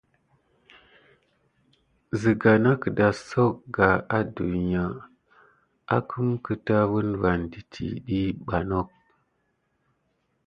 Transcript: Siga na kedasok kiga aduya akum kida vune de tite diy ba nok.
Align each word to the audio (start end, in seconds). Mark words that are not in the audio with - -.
Siga 2.19 2.51
na 2.63 2.71
kedasok 2.81 3.53
kiga 3.73 3.89
aduya 4.19 4.85
akum 5.95 6.29
kida 6.45 6.77
vune 6.89 7.37
de 7.51 7.59
tite 7.71 7.87
diy 8.05 8.27
ba 8.47 8.57
nok. 8.69 8.89